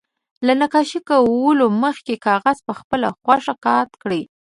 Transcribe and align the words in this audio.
له 0.45 0.53
نقاشي 0.61 0.99
کولو 1.09 1.65
مخکې 1.83 2.15
کاغذ 2.25 2.57
په 2.67 2.73
خپله 2.79 3.07
خوښه 3.23 3.53
قات 3.65 3.89
کړئ. 4.01 4.21